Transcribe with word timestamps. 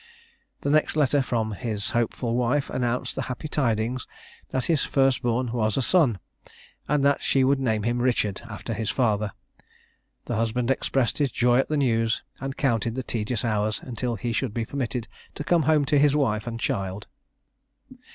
The 0.61 0.71
next 0.71 0.95
letter 0.95 1.21
from 1.21 1.51
his 1.51 1.91
hopeful 1.91 2.35
wife 2.35 2.71
announced 2.71 3.13
the 3.13 3.21
happy 3.29 3.47
tidings 3.47 4.07
that 4.49 4.65
his 4.65 4.83
first 4.83 5.21
born 5.21 5.51
was 5.51 5.77
a 5.77 5.83
son; 5.83 6.17
and 6.87 7.05
that 7.05 7.21
she 7.21 7.43
would 7.43 7.59
name 7.59 7.83
him 7.83 8.01
Richard, 8.01 8.41
after 8.49 8.73
his 8.73 8.89
father. 8.89 9.31
The 10.25 10.37
husband 10.37 10.71
expressed 10.71 11.19
his 11.19 11.29
joy 11.29 11.59
at 11.59 11.67
the 11.69 11.77
news, 11.77 12.23
and 12.39 12.57
counted 12.57 12.95
the 12.95 13.03
tedious 13.03 13.45
hours 13.45 13.79
until 13.83 14.15
he 14.15 14.33
should 14.33 14.55
be 14.55 14.65
permitted 14.65 15.07
to 15.35 15.43
come 15.43 15.61
home 15.69 15.85
to 15.85 15.99
his 15.99 16.15
wife 16.15 16.47
and 16.47 16.59
child. 16.59 17.05